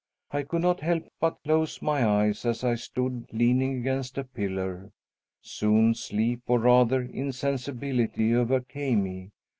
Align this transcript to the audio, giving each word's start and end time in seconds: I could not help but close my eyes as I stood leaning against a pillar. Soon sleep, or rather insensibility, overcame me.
I 0.31 0.41
could 0.41 0.63
not 0.63 0.79
help 0.79 1.13
but 1.19 1.43
close 1.43 1.79
my 1.79 2.03
eyes 2.03 2.43
as 2.43 2.63
I 2.63 2.73
stood 2.73 3.27
leaning 3.31 3.77
against 3.77 4.17
a 4.17 4.23
pillar. 4.23 4.89
Soon 5.43 5.93
sleep, 5.93 6.41
or 6.47 6.57
rather 6.57 7.03
insensibility, 7.03 8.33
overcame 8.33 9.03
me. 9.03 9.29